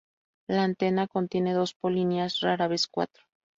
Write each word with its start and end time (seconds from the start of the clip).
La 0.49 0.63
antera 0.63 1.05
contiene 1.05 1.53
dos 1.53 1.75
polinias, 1.75 2.39
rara 2.41 2.67
vez 2.67 2.87
cuatro. 2.87 3.23